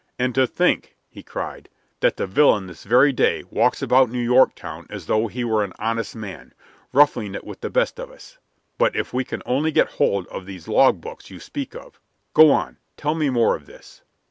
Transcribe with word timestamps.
"And 0.17 0.33
to 0.33 0.47
think," 0.47 0.95
he 1.11 1.21
cried, 1.21 1.69
"that 1.99 2.17
the 2.17 2.25
villain 2.25 2.65
this 2.65 2.85
very 2.85 3.11
day 3.13 3.43
walks 3.51 3.83
about 3.83 4.09
New 4.09 4.17
York 4.17 4.55
town 4.55 4.87
as 4.89 5.05
though 5.05 5.27
he 5.27 5.43
were 5.43 5.63
an 5.63 5.73
honest 5.77 6.15
man, 6.15 6.55
ruffling 6.91 7.35
it 7.35 7.43
with 7.43 7.61
the 7.61 7.69
best 7.69 7.99
of 7.99 8.09
us! 8.09 8.39
But 8.79 8.95
if 8.95 9.13
we 9.13 9.23
can 9.23 9.43
only 9.45 9.71
get 9.71 9.87
hold 10.01 10.25
of 10.29 10.47
these 10.47 10.67
log 10.67 11.01
books 11.01 11.29
you 11.29 11.39
speak 11.39 11.75
of. 11.75 11.99
Go 12.33 12.49
on; 12.49 12.77
tell 12.97 13.13
me 13.13 13.29
more 13.29 13.55
of 13.55 13.67
this." 13.67 14.01